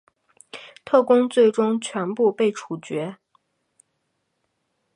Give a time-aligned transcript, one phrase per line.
[0.83, 3.17] 特工最终全部被处决。